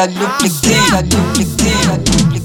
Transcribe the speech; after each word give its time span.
Sendla 0.00 0.06
luplikia, 0.06 1.02
luplikia, 1.02 1.96
luplikia, 1.96 2.39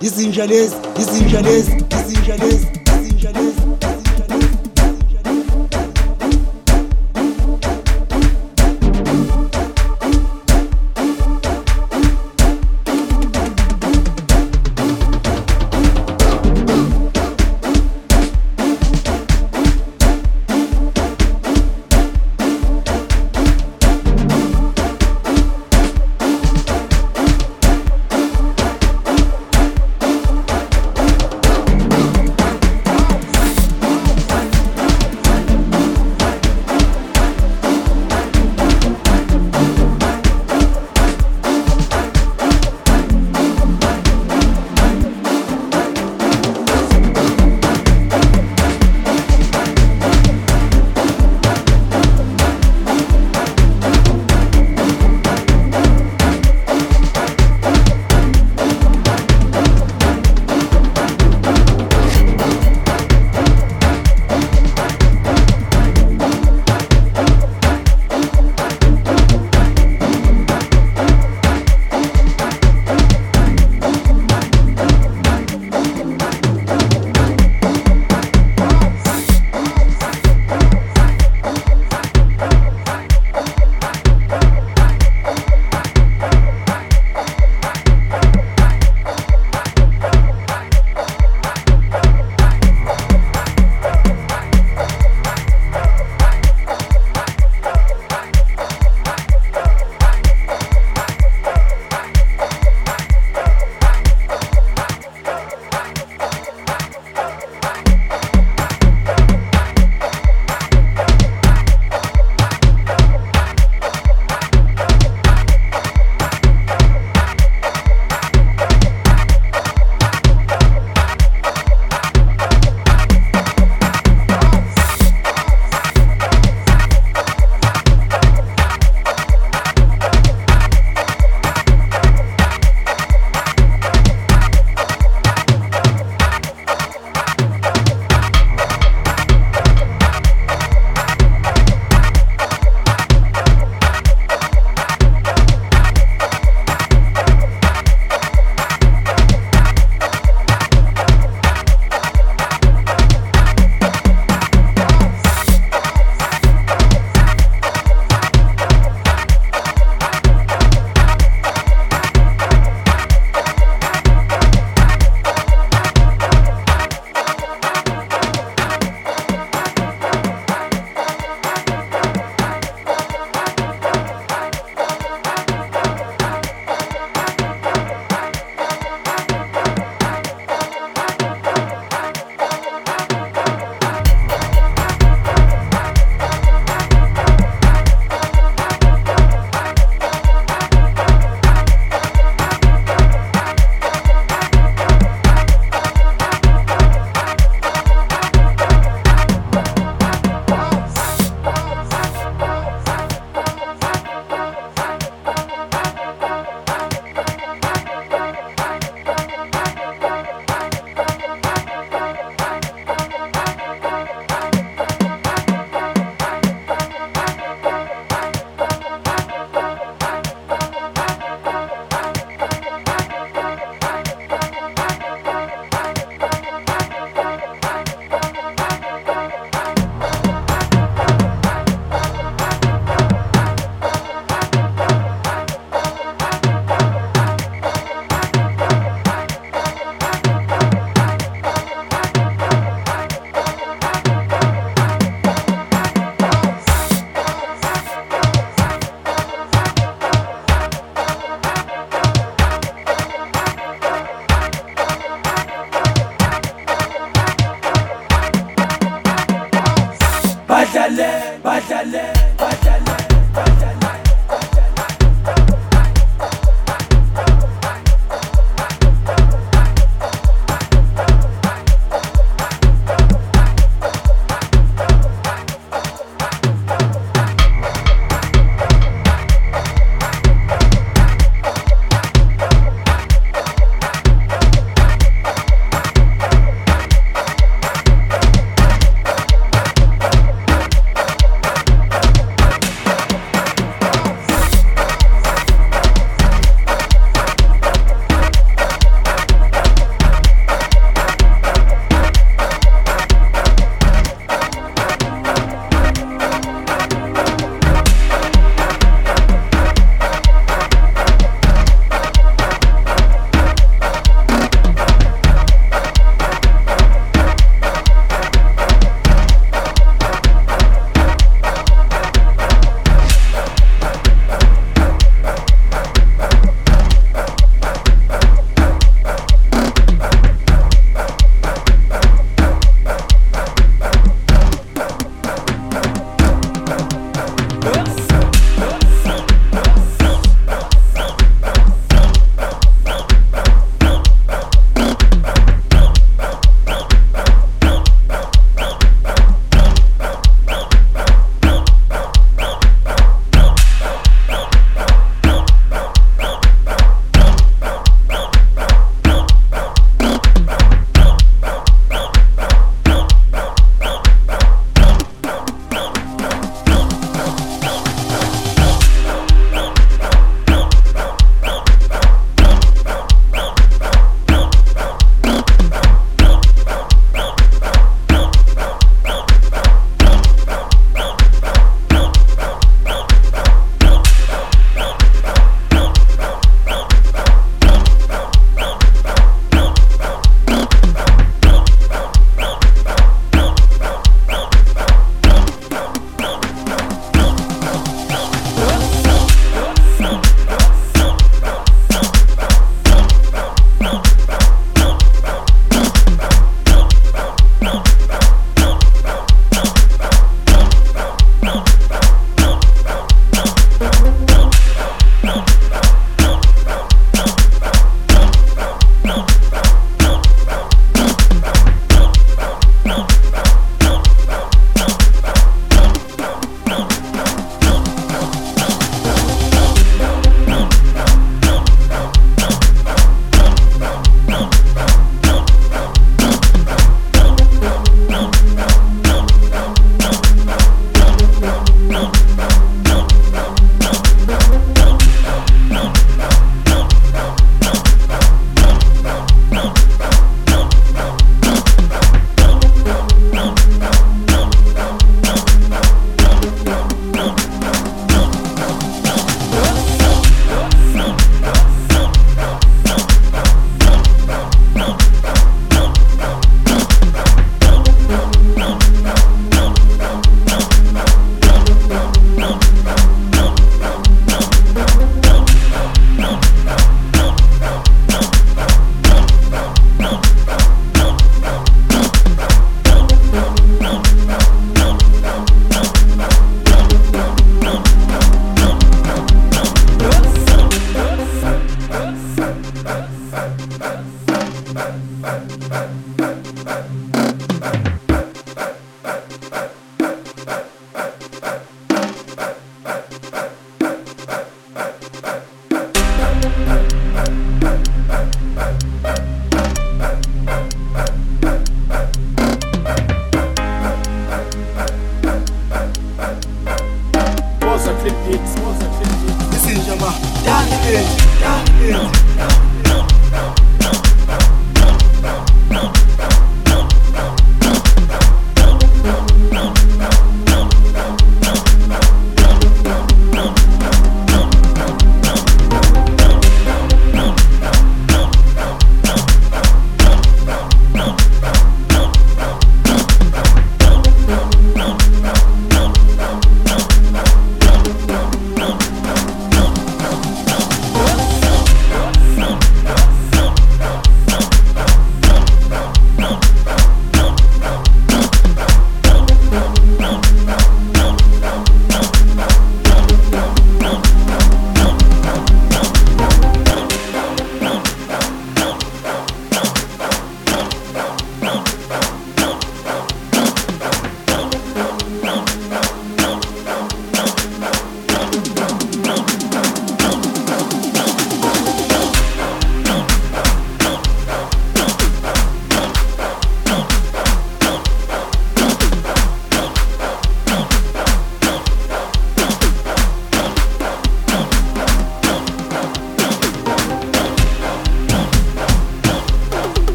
izinja 0.00 0.46
lezi 0.46 0.74
izinja 0.98 1.40
lezi 1.40 1.76
izinja 2.06 2.36
lezi 2.36 2.66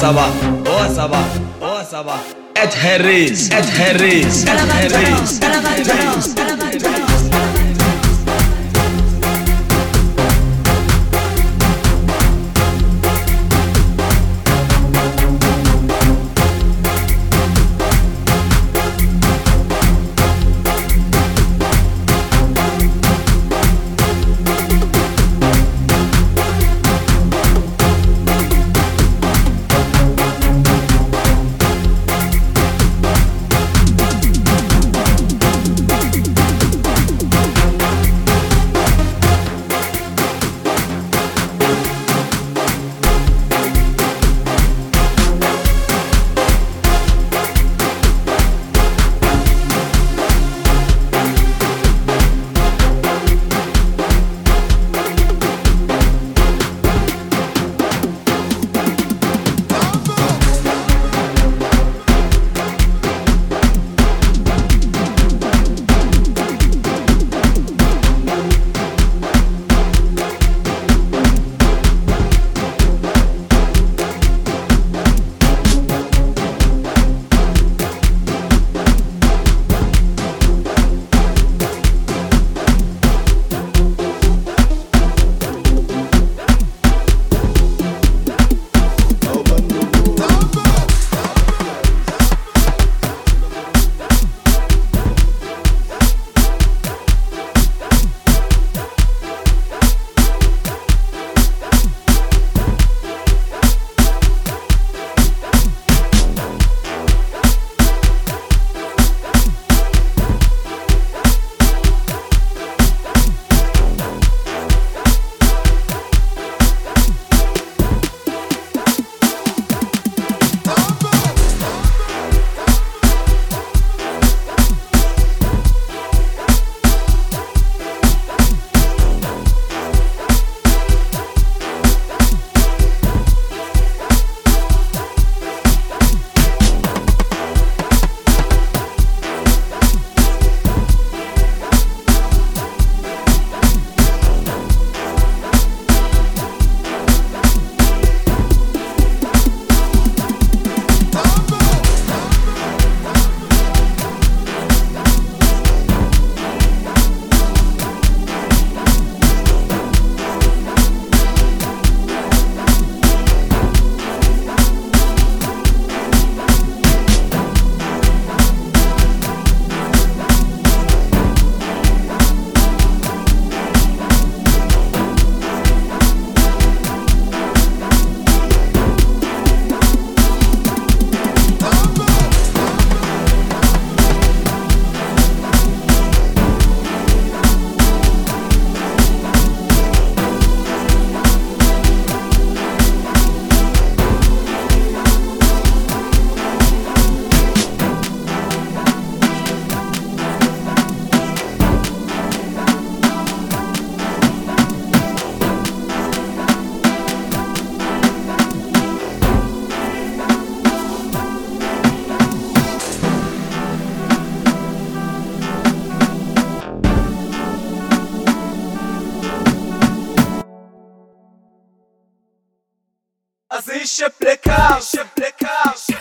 صباح 0.00 0.30
هو 0.66 0.88
صباح 0.96 1.26
هو 1.62 1.82
صباح 1.92 2.20
اتهريز 2.56 3.50
اتهريز 3.52 4.48
اتهريز 4.48 5.40
اتهريز 5.42 6.34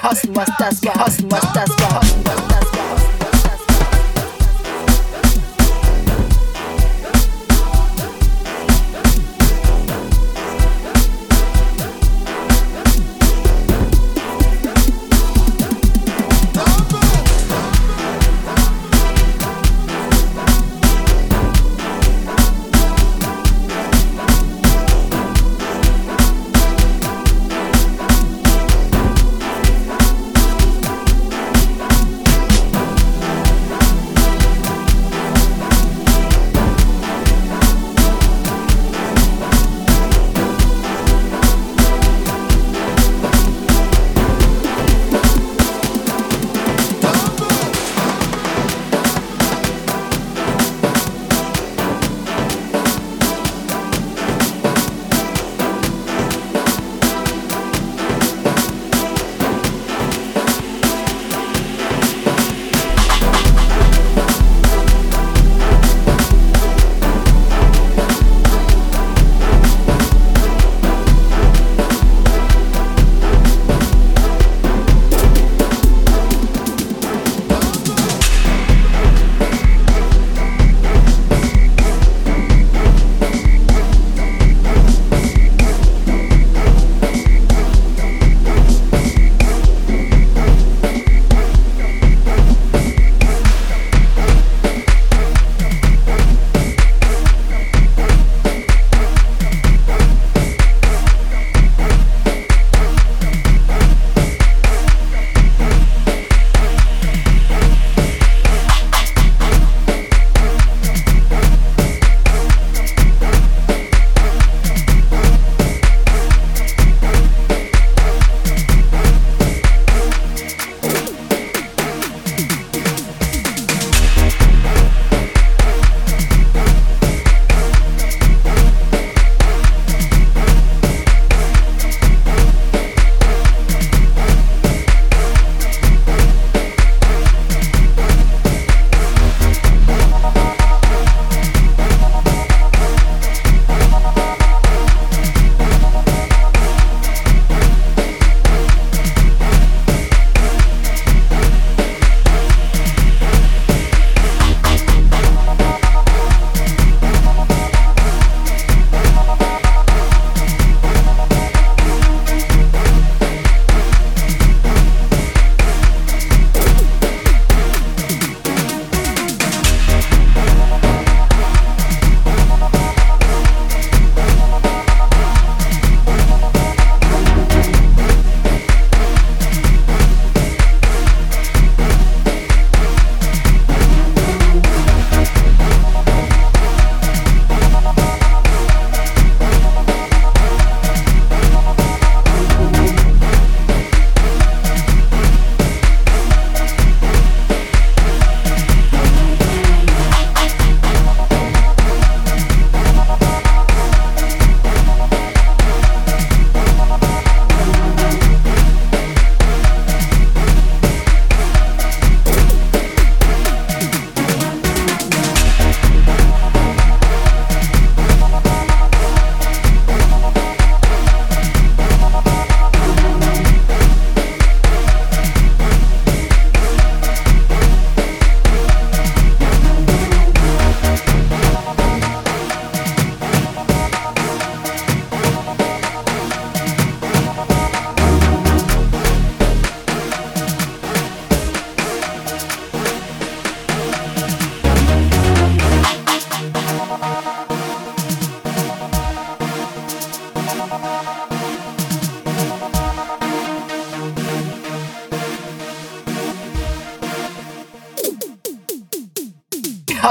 Hustle, 0.02 0.36
was 0.36 0.50
das 0.58 0.86
war, 0.86 1.06
hustle, 1.06 1.30
was 1.30 1.42
das 1.54 1.70
war, 1.82 2.02
hustle, 2.02 2.24
was 2.24 2.48
das 2.48 2.62
war, 2.62 2.67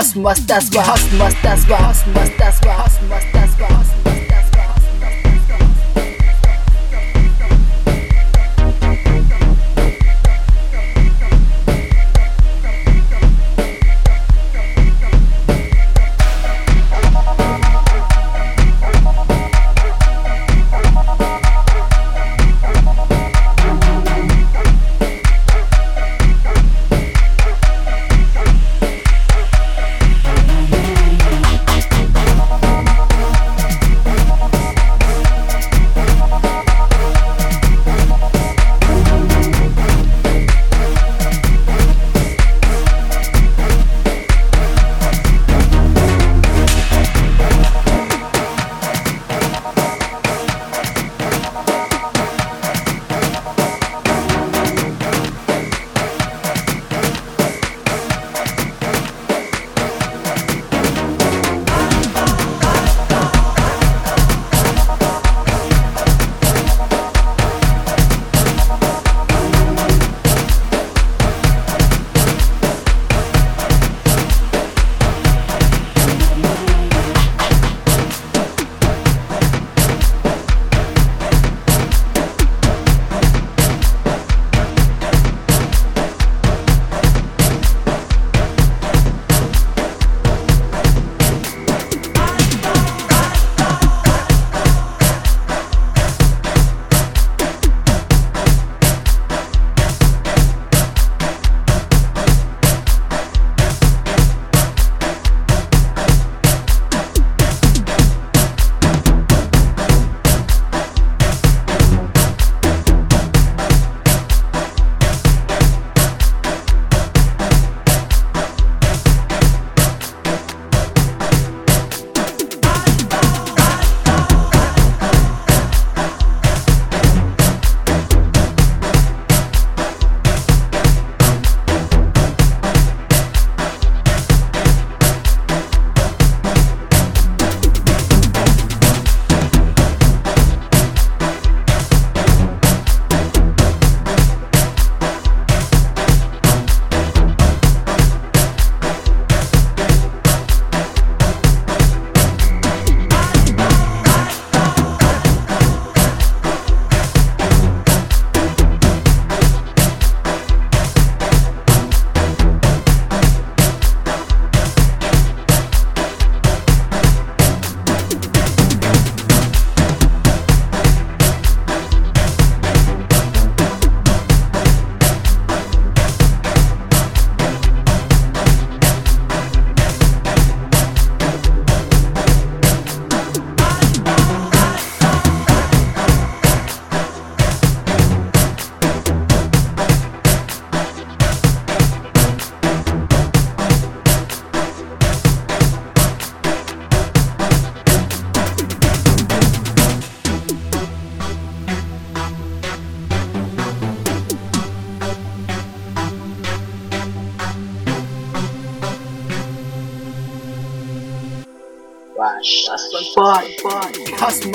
Husmasters 0.07 0.73
war, 0.73 0.87
Husmasters 0.87 1.69
war, 1.69 1.89
Husmasters 1.89 2.65
war, 2.65 2.85
Husmasters 2.85 3.35
war. 3.35 3.36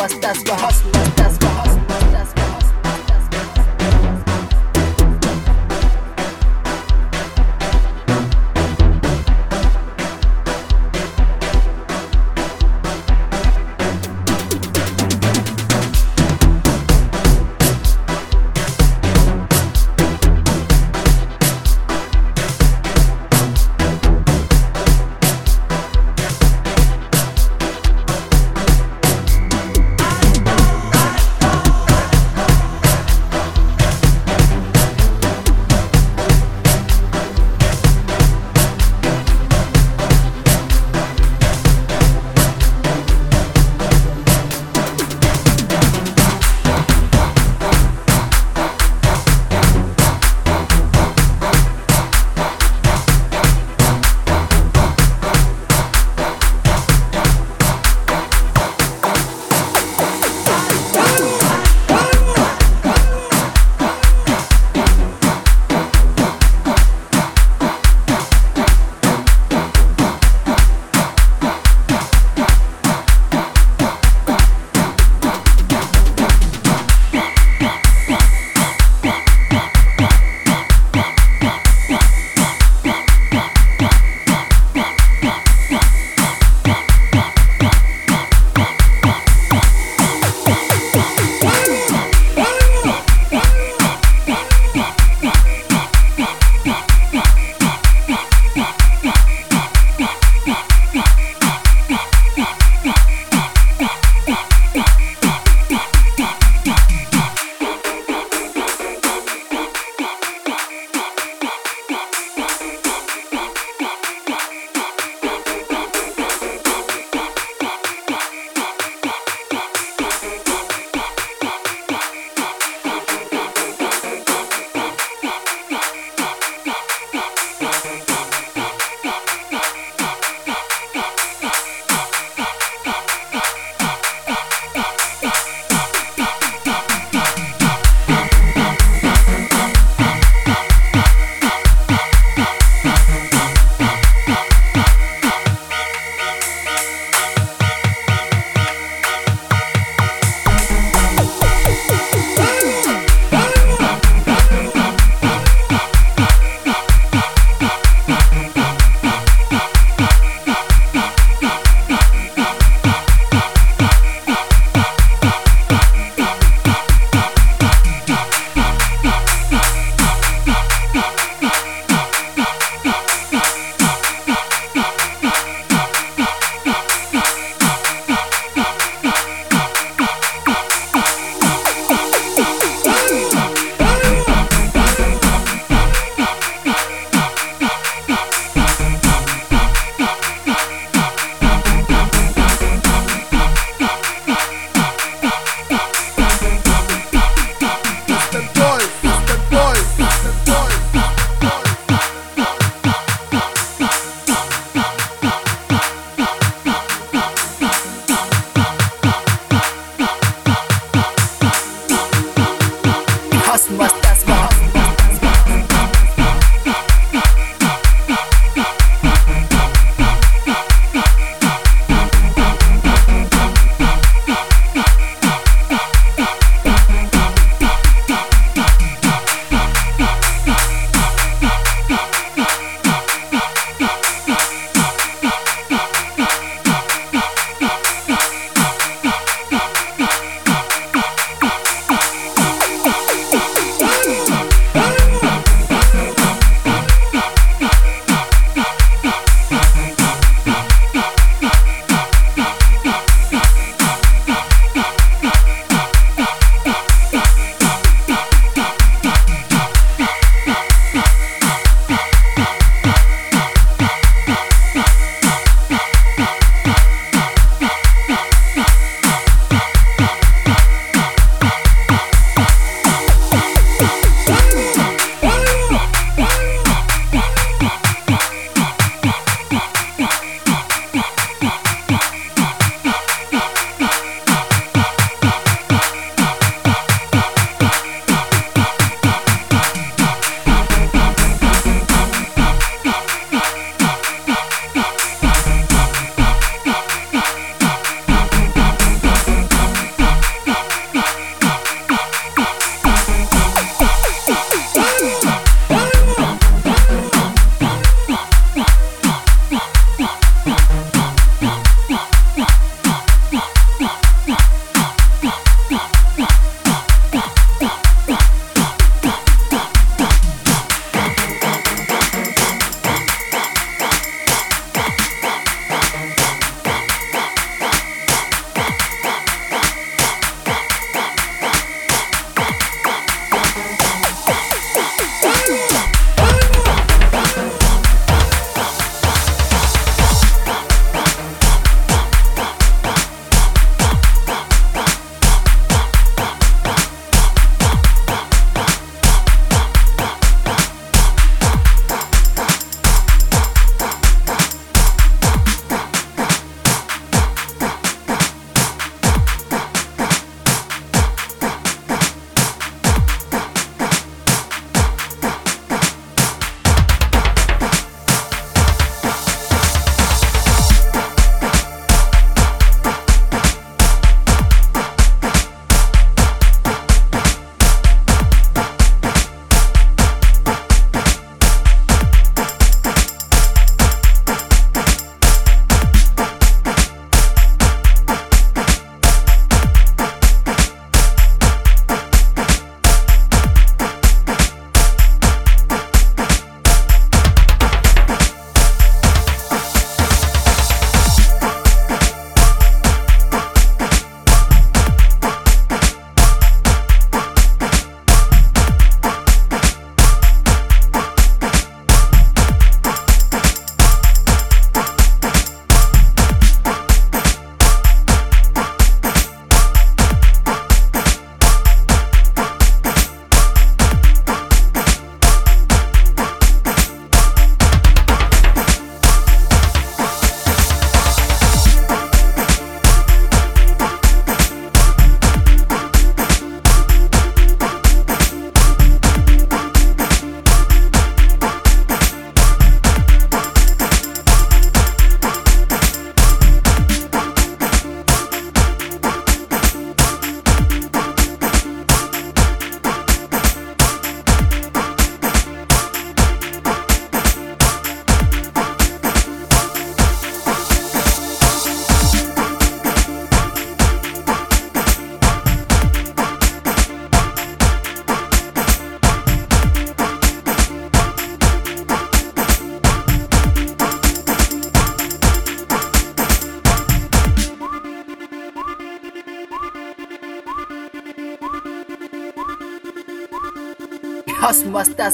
that's 0.09 0.41
why 0.49 0.60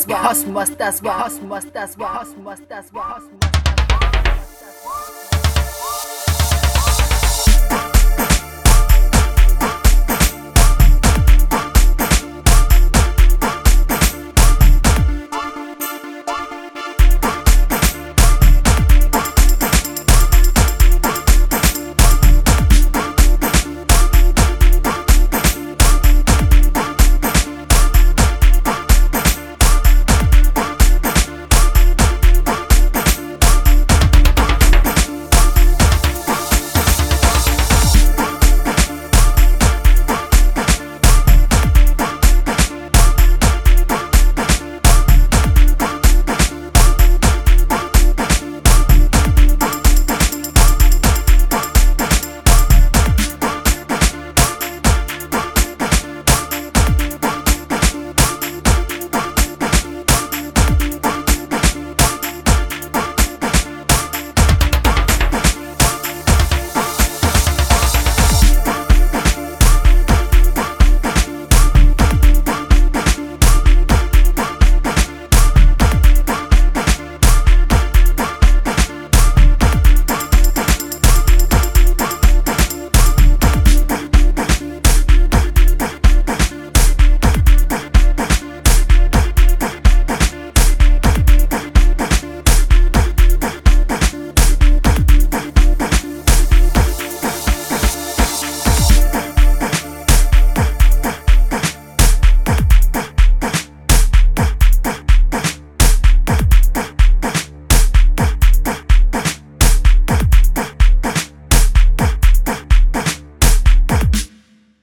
War, 0.07 0.23
Hass, 0.23 0.45
was 0.53 0.77
das 0.77 1.03
war, 1.03 1.25
Hass, 1.25 1.41
was 1.49 1.69
das 1.73 1.99
war, 1.99 2.21
Hass, 2.21 2.33
was 2.41 2.59